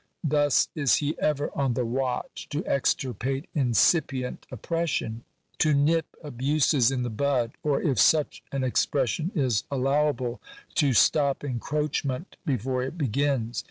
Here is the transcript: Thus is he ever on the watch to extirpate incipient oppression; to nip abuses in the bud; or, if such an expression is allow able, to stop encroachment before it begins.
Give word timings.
Thus 0.23 0.67
is 0.73 0.95
he 0.95 1.15
ever 1.19 1.51
on 1.55 1.75
the 1.75 1.85
watch 1.85 2.49
to 2.49 2.65
extirpate 2.65 3.47
incipient 3.53 4.47
oppression; 4.49 5.23
to 5.59 5.75
nip 5.75 6.15
abuses 6.23 6.89
in 6.89 7.03
the 7.03 7.11
bud; 7.11 7.51
or, 7.61 7.79
if 7.79 7.99
such 7.99 8.41
an 8.51 8.63
expression 8.63 9.29
is 9.35 9.63
allow 9.69 10.09
able, 10.09 10.41
to 10.73 10.93
stop 10.93 11.43
encroachment 11.43 12.37
before 12.47 12.81
it 12.81 12.97
begins. 12.97 13.59